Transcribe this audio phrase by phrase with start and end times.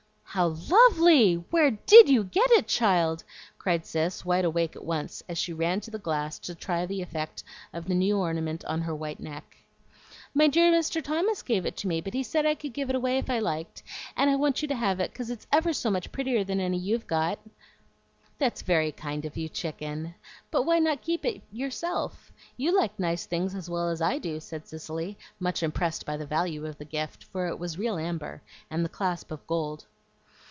[0.33, 1.35] "How lovely!
[1.49, 3.25] Where DID you get it, child?"
[3.59, 7.01] cried Cis, wide awake at once, as she ran to the glass to try the
[7.01, 7.43] effect
[7.73, 9.57] of the new ornament on her white neck.
[10.33, 11.03] "My dear Mr.
[11.03, 13.39] Thomas gave it to me; but he said I could give it away if I
[13.39, 13.83] liked,
[14.15, 16.77] and I want you to have it, 'cause it's ever so much prettier than any
[16.77, 17.37] you've got."
[18.37, 20.15] "That's very kind of you, Chicken,
[20.49, 22.31] but why not keep it yourself?
[22.55, 26.25] You like nice things as well as I do," said Cicely, much impressed by the
[26.25, 29.87] value of the gift, for it was real amber, and the clasp of gold.